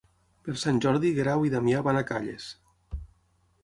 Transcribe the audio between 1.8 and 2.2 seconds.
van a